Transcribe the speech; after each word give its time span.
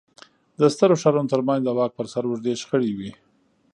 د 0.59 0.61
سترو 0.73 0.99
ښارونو 1.01 1.31
ترمنځ 1.33 1.61
د 1.63 1.69
واک 1.77 1.91
پر 1.97 2.05
سر 2.13 2.23
اوږدې 2.27 2.53
شخړې 2.61 2.91
وې 2.97 3.11